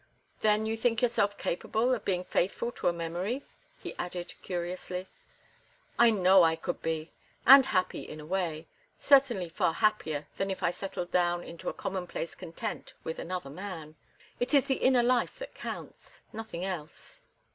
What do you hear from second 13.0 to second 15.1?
with another man. It is the inner